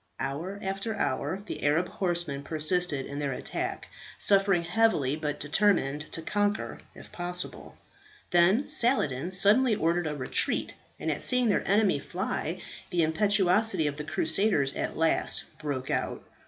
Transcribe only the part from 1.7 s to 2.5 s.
horsemen